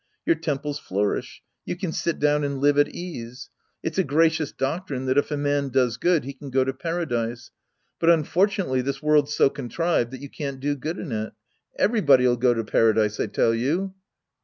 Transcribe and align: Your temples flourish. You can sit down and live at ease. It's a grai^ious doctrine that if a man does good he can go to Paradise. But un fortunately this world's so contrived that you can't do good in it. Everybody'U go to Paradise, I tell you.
Your 0.25 0.35
temples 0.35 0.79
flourish. 0.79 1.43
You 1.63 1.75
can 1.75 1.91
sit 1.91 2.17
down 2.17 2.43
and 2.43 2.57
live 2.59 2.79
at 2.79 2.89
ease. 2.89 3.51
It's 3.83 3.99
a 3.99 4.03
grai^ious 4.03 4.51
doctrine 4.57 5.05
that 5.05 5.19
if 5.19 5.29
a 5.29 5.37
man 5.37 5.69
does 5.69 5.97
good 5.97 6.23
he 6.23 6.33
can 6.33 6.49
go 6.49 6.63
to 6.63 6.73
Paradise. 6.73 7.51
But 7.99 8.09
un 8.09 8.23
fortunately 8.23 8.81
this 8.81 9.03
world's 9.03 9.35
so 9.35 9.47
contrived 9.51 10.09
that 10.09 10.21
you 10.21 10.29
can't 10.31 10.59
do 10.59 10.75
good 10.75 10.97
in 10.97 11.11
it. 11.11 11.33
Everybody'U 11.77 12.39
go 12.39 12.55
to 12.55 12.63
Paradise, 12.63 13.19
I 13.19 13.27
tell 13.27 13.53
you. 13.53 13.93